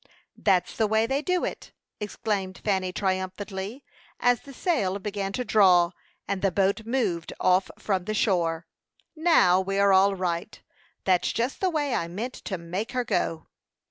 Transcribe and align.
"That's 0.35 0.75
the 0.75 0.87
way 0.87 1.05
they 1.05 1.21
do 1.21 1.45
it!" 1.45 1.73
exclaimed 1.99 2.57
Fanny, 2.65 2.91
triumphantly, 2.91 3.83
as 4.19 4.41
the 4.41 4.51
sail 4.51 4.97
began 4.97 5.31
to 5.33 5.45
draw, 5.45 5.91
and 6.27 6.41
the 6.41 6.51
boat 6.51 6.87
moved 6.87 7.33
off 7.39 7.69
from 7.77 8.05
the 8.05 8.15
shore. 8.15 8.65
"Now, 9.15 9.59
we 9.61 9.77
are 9.77 9.93
all 9.93 10.15
right. 10.15 10.59
That's 11.03 11.31
just 11.31 11.59
the 11.61 11.69
way 11.69 11.93
I 11.93 12.07
meant 12.07 12.33
to 12.45 12.57
make 12.57 12.93
her 12.93 13.03
go." 13.03 13.45